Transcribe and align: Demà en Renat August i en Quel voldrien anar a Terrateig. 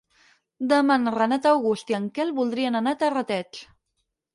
Demà 0.71 0.97
en 1.01 1.11
Renat 1.17 1.47
August 1.51 1.95
i 1.95 2.01
en 2.01 2.11
Quel 2.19 2.35
voldrien 2.43 2.83
anar 2.85 2.99
a 2.99 3.05
Terrateig. 3.07 3.67